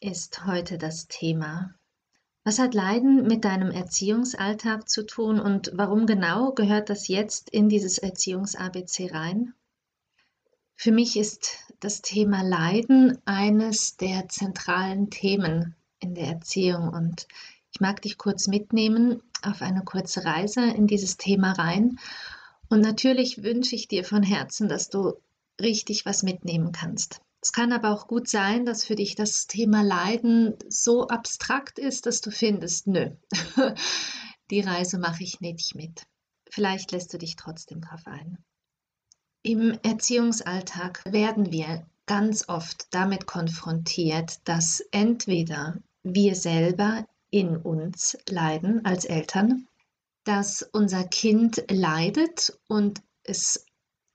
[0.00, 1.74] ist heute das Thema.
[2.44, 7.68] Was hat Leiden mit deinem Erziehungsalltag zu tun und warum genau gehört das jetzt in
[7.68, 9.54] dieses Erziehungs-ABC rein?
[10.76, 17.26] Für mich ist das Thema Leiden eines der zentralen Themen in der Erziehung und
[17.72, 21.98] ich mag dich kurz mitnehmen auf eine kurze Reise in dieses Thema rein.
[22.68, 25.14] Und natürlich wünsche ich dir von Herzen, dass du
[25.60, 27.20] richtig was mitnehmen kannst.
[27.40, 32.06] Es kann aber auch gut sein, dass für dich das Thema Leiden so abstrakt ist,
[32.06, 33.10] dass du findest, nö,
[34.50, 36.06] die Reise mache ich nicht mit.
[36.50, 38.38] Vielleicht lässt du dich trotzdem darauf ein.
[39.42, 48.84] Im Erziehungsalltag werden wir ganz oft damit konfrontiert, dass entweder wir selber in uns leiden
[48.84, 49.68] als Eltern,
[50.24, 53.64] dass unser Kind leidet und es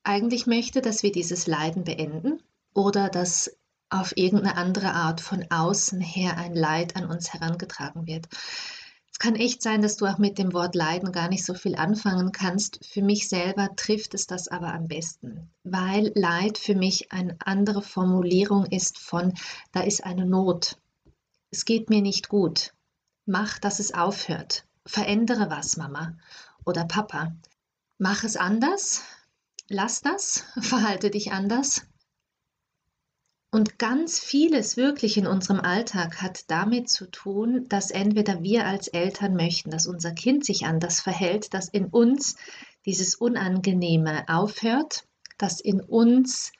[0.03, 2.41] eigentlich möchte, dass wir dieses Leiden beenden
[2.73, 3.55] oder dass
[3.89, 8.27] auf irgendeine andere Art von außen her ein Leid an uns herangetragen wird.
[9.11, 11.75] Es kann echt sein, dass du auch mit dem Wort Leiden gar nicht so viel
[11.75, 12.83] anfangen kannst.
[12.83, 17.83] Für mich selber trifft es das aber am besten, weil Leid für mich eine andere
[17.83, 19.33] Formulierung ist von,
[19.71, 20.77] da ist eine Not.
[21.51, 22.73] Es geht mir nicht gut.
[23.27, 24.65] Mach, dass es aufhört.
[24.87, 26.17] Verändere was, Mama
[26.65, 27.35] oder Papa.
[27.99, 29.03] Mach es anders.
[29.69, 30.43] Lass das.
[30.59, 31.85] Verhalte dich anders.
[33.53, 38.87] Und ganz vieles wirklich in unserem Alltag hat damit zu tun, dass entweder wir als
[38.87, 42.35] Eltern möchten, dass unser Kind sich anders verhält, dass in uns
[42.83, 45.03] dieses Unangenehme aufhört,
[45.37, 46.51] dass in uns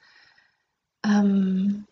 [1.03, 1.87] ähm,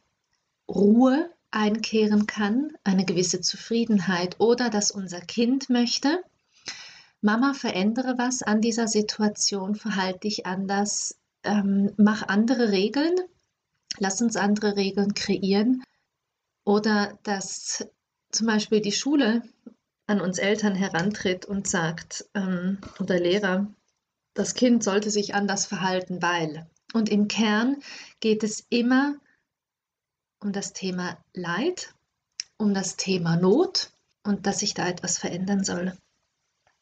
[0.69, 6.23] Ruhe einkehren kann, eine gewisse Zufriedenheit oder dass unser Kind möchte,
[7.21, 13.15] Mama, verändere was an dieser Situation, verhalte dich anders, ähm, mach andere Regeln,
[13.99, 15.83] Lass uns andere Regeln kreieren.
[16.63, 17.85] Oder dass
[18.31, 19.43] zum Beispiel die Schule
[20.07, 23.67] an uns Eltern herantritt und sagt, ähm, oder Lehrer,
[24.33, 26.69] das Kind sollte sich anders verhalten, weil.
[26.93, 27.77] Und im Kern
[28.19, 29.15] geht es immer
[30.39, 31.93] um das Thema Leid,
[32.57, 33.91] um das Thema Not
[34.23, 35.97] und dass sich da etwas verändern soll.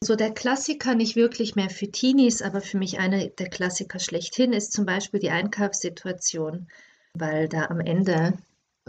[0.02, 4.52] So der Klassiker nicht wirklich mehr für Teenies, aber für mich einer der Klassiker schlechthin
[4.52, 6.68] ist zum Beispiel die Einkaufssituation
[7.14, 8.38] weil da am Ende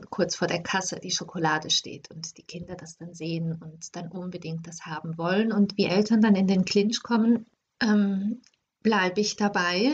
[0.09, 4.09] kurz vor der Kasse die Schokolade steht und die Kinder das dann sehen und dann
[4.09, 5.51] unbedingt das haben wollen.
[5.51, 7.45] Und wie Eltern dann in den Clinch kommen,
[7.81, 8.41] ähm,
[8.81, 9.93] bleibe ich dabei,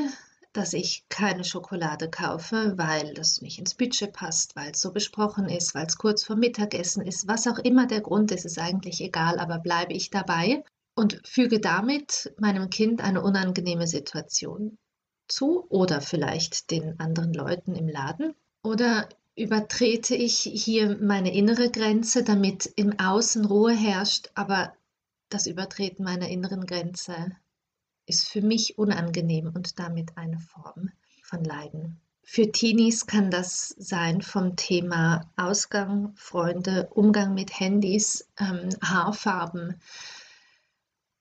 [0.54, 5.50] dass ich keine Schokolade kaufe, weil das nicht ins Budget passt, weil es so besprochen
[5.50, 9.02] ist, weil es kurz vor Mittagessen ist, was auch immer der Grund ist, ist eigentlich
[9.02, 10.64] egal, aber bleibe ich dabei
[10.96, 14.78] und füge damit meinem Kind eine unangenehme Situation
[15.28, 18.34] zu oder vielleicht den anderen Leuten im Laden?
[18.64, 24.74] Oder übertrete ich hier meine innere Grenze, damit im Außen Ruhe herrscht, aber
[25.30, 27.32] das Übertreten meiner inneren Grenze
[28.06, 30.90] ist für mich unangenehm und damit eine Form
[31.22, 32.00] von Leiden.
[32.24, 39.80] Für Teenies kann das sein vom Thema Ausgang, Freunde, Umgang mit Handys, ähm, Haarfarben,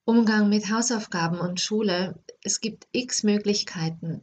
[0.08, 2.16] Umgang mit Hausaufgaben und Schule.
[2.44, 4.22] Es gibt x Möglichkeiten,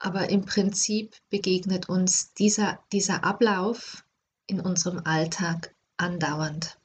[0.00, 4.04] aber im Prinzip begegnet uns dieser, dieser Ablauf
[4.48, 6.76] in unserem Alltag andauernd.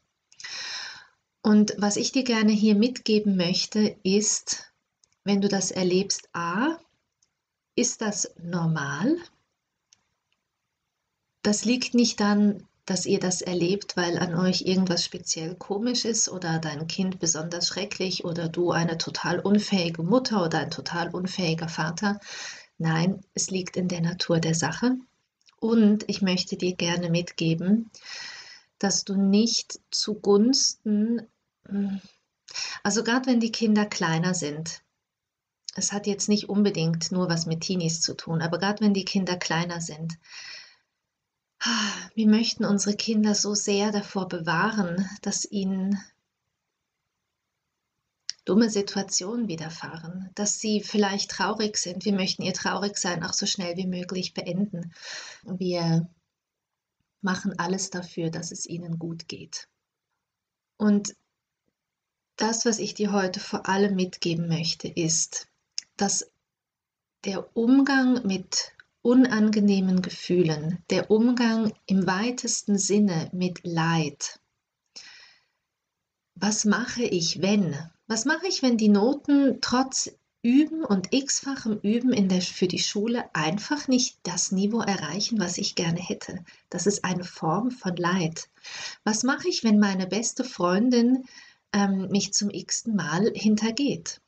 [1.42, 4.72] Und was ich dir gerne hier mitgeben möchte, ist,
[5.24, 6.78] wenn du das erlebst, a,
[7.74, 9.18] ist das normal?
[11.42, 16.28] Das liegt nicht dann dass ihr das erlebt, weil an euch irgendwas speziell komisch ist
[16.28, 21.70] oder dein Kind besonders schrecklich oder du eine total unfähige Mutter oder ein total unfähiger
[21.70, 22.20] Vater.
[22.80, 24.97] Nein, es liegt in der Natur der Sache.
[25.59, 27.91] Und ich möchte dir gerne mitgeben,
[28.80, 31.28] dass du nicht zugunsten,
[31.68, 32.02] hm,
[32.82, 34.82] also gerade wenn die Kinder kleiner sind,
[35.76, 39.06] es hat jetzt nicht unbedingt nur was mit Teenies zu tun, aber gerade wenn die
[39.06, 40.18] Kinder kleiner sind,
[42.16, 46.00] wir möchten unsere Kinder so sehr davor bewahren, dass ihnen
[48.46, 52.06] dumme Situationen widerfahren, dass sie vielleicht traurig sind.
[52.06, 54.91] Wir möchten ihr traurig sein auch so schnell wie möglich beenden.
[55.44, 56.09] Wir
[57.22, 59.67] machen alles dafür, dass es ihnen gut geht.
[60.78, 61.16] Und
[62.38, 65.47] das, was ich dir heute vor allem mitgeben möchte, ist,
[65.97, 66.32] dass
[67.26, 74.40] der Umgang mit unangenehmen Gefühlen, der Umgang im weitesten Sinne mit Leid.
[76.35, 77.78] Was mache ich, wenn?
[78.07, 80.11] Was mache ich, wenn die Noten trotz
[80.41, 85.57] Üben und x-fachem Üben in der, für die Schule einfach nicht das Niveau erreichen, was
[85.57, 86.46] ich gerne hätte.
[86.69, 88.49] Das ist eine Form von Leid.
[89.03, 91.25] Was mache ich, wenn meine beste Freundin
[91.73, 94.22] ähm, mich zum x-ten Mal hintergeht?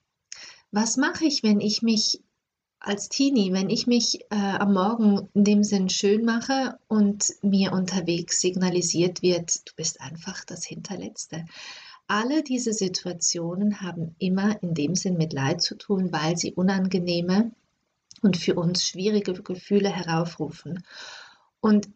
[0.71, 2.21] Was mache ich, wenn ich mich
[2.81, 7.71] als Teenie, wenn ich mich äh, am Morgen in dem Sinn schön mache und mir
[7.71, 11.45] unterwegs signalisiert wird, du bist einfach das Hinterletzte
[12.11, 17.51] alle diese Situationen haben immer in dem Sinn mit Leid zu tun, weil sie unangenehme
[18.21, 20.83] und für uns schwierige Gefühle heraufrufen.
[21.61, 21.87] Und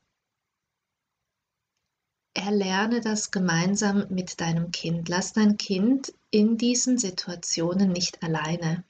[2.33, 5.09] erlerne das gemeinsam mit deinem Kind.
[5.09, 8.85] Lass dein Kind in diesen Situationen nicht alleine.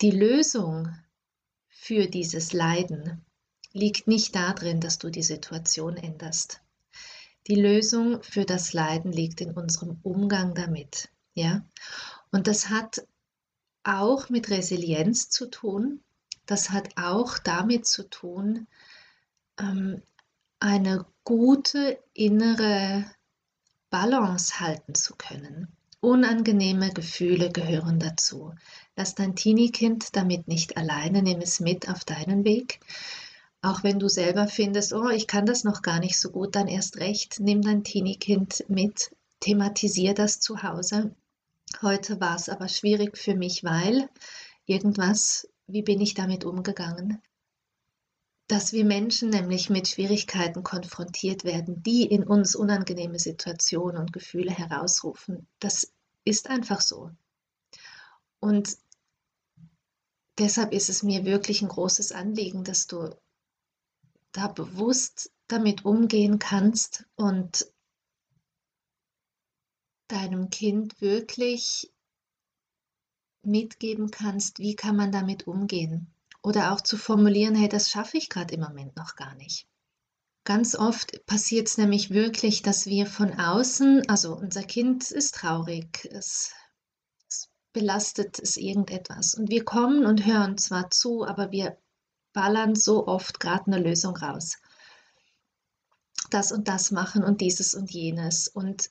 [0.00, 0.88] Die Lösung
[1.68, 3.24] für dieses Leiden
[3.72, 6.60] liegt nicht darin, dass du die Situation änderst.
[7.46, 11.10] Die Lösung für das Leiden liegt in unserem Umgang damit.
[11.34, 11.64] Ja?
[12.32, 13.06] Und das hat
[13.84, 16.02] auch mit Resilienz zu tun.
[16.46, 18.66] Das hat auch damit zu tun,
[19.58, 20.02] ähm,
[20.58, 23.04] eine gute innere
[23.90, 25.68] Balance halten zu können.
[26.04, 28.52] Unangenehme Gefühle gehören dazu.
[28.94, 32.80] Lass dein Teenie-Kind damit nicht alleine, nimm es mit auf deinen Weg.
[33.62, 36.68] Auch wenn du selber findest, oh, ich kann das noch gar nicht so gut, dann
[36.68, 41.14] erst recht, nimm dein Teenie-Kind mit, thematisier das zu Hause.
[41.80, 44.10] Heute war es aber schwierig für mich, weil
[44.66, 47.22] irgendwas, wie bin ich damit umgegangen?
[48.46, 54.50] Dass wir Menschen nämlich mit Schwierigkeiten konfrontiert werden, die in uns unangenehme Situationen und Gefühle
[54.50, 55.46] herausrufen.
[55.60, 55.93] Das
[56.24, 57.10] ist einfach so.
[58.40, 58.76] Und
[60.38, 63.16] deshalb ist es mir wirklich ein großes Anliegen, dass du
[64.32, 67.66] da bewusst damit umgehen kannst und
[70.08, 71.92] deinem Kind wirklich
[73.42, 76.12] mitgeben kannst, wie kann man damit umgehen.
[76.42, 79.66] Oder auch zu formulieren, hey, das schaffe ich gerade im Moment noch gar nicht.
[80.44, 86.06] Ganz oft passiert es nämlich wirklich, dass wir von außen, also unser Kind ist traurig,
[86.12, 86.52] es,
[87.26, 89.34] es belastet es irgendetwas.
[89.34, 91.78] Und wir kommen und hören zwar zu, aber wir
[92.34, 94.58] ballern so oft gerade eine Lösung raus.
[96.28, 98.46] Das und das machen und dieses und jenes.
[98.48, 98.90] Und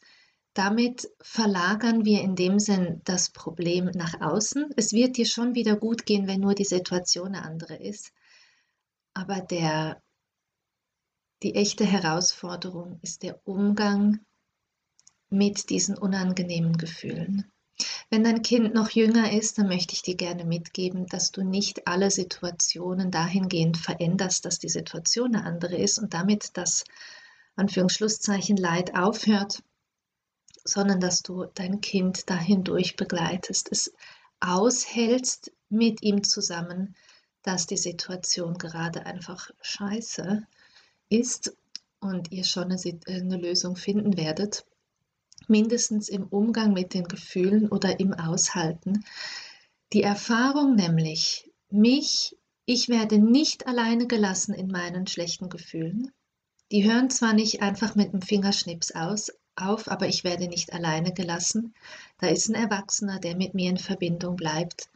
[0.55, 4.71] damit verlagern wir in dem Sinn das Problem nach außen.
[4.75, 8.11] Es wird dir schon wieder gut gehen, wenn nur die Situation eine andere ist.
[9.13, 10.01] Aber der,
[11.43, 14.19] die echte Herausforderung ist der Umgang
[15.29, 17.51] mit diesen unangenehmen Gefühlen.
[18.09, 21.85] Wenn dein Kind noch jünger ist, dann möchte ich dir gerne mitgeben, dass du nicht
[21.87, 26.85] alle Situationen dahingehend veränderst, dass die Situation eine andere ist und damit das
[27.55, 29.63] Anführungsschlusszeichen Leid aufhört,
[30.63, 33.93] sondern dass du dein Kind dahindurch begleitest, es
[34.39, 36.95] aushältst mit ihm zusammen,
[37.41, 40.47] dass die Situation gerade einfach scheiße
[41.09, 41.55] ist
[41.99, 44.65] und ihr schon eine, Lösung finden werdet
[45.47, 49.03] mindestens im Umgang mit den Gefühlen oder im Aushalten.
[49.91, 56.11] Die Erfahrung nämlich, mich, ich werde nicht alleine gelassen in meinen schlechten Gefühlen.
[56.71, 61.13] Die hören zwar nicht einfach mit dem Fingerschnips aus, auf, aber ich werde nicht alleine
[61.13, 61.75] gelassen.
[62.19, 64.89] Da ist ein Erwachsener, der mit mir in Verbindung bleibt.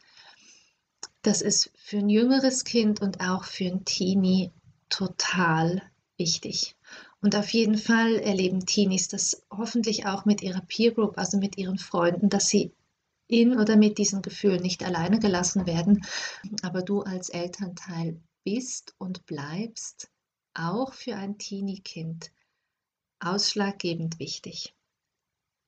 [1.22, 4.52] Das ist für ein jüngeres Kind und auch für ein Teenie
[4.90, 5.82] total
[6.18, 6.76] wichtig.
[7.22, 11.58] Und auf jeden Fall erleben Teenies das hoffentlich auch mit ihrer Peer Group, also mit
[11.58, 12.72] ihren Freunden, dass sie
[13.28, 16.06] in oder mit diesen Gefühlen nicht alleine gelassen werden.
[16.62, 20.10] Aber du als Elternteil bist und bleibst
[20.54, 22.32] auch für ein Teenie-Kind
[23.20, 24.77] ausschlaggebend wichtig.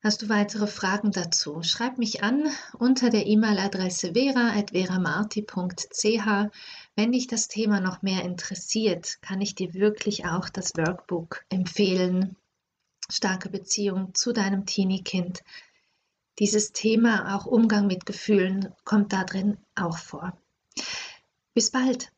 [0.01, 1.61] Hast du weitere Fragen dazu?
[1.61, 6.51] Schreib mich an unter der E-Mail-Adresse vera.veramarti.ch.
[6.95, 12.37] Wenn dich das Thema noch mehr interessiert, kann ich dir wirklich auch das Workbook empfehlen.
[13.11, 15.43] Starke Beziehung zu deinem Teenie-Kind.
[16.39, 20.31] Dieses Thema, auch Umgang mit Gefühlen, kommt da drin auch vor.
[21.53, 22.09] Bis bald!